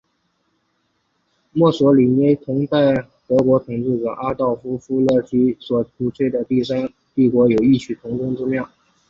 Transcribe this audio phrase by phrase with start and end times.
[1.53, 8.67] 墨索里尼此举和同时代德国统治者阿道夫希特勒所鼓吹的第三帝国有异曲同工之妙。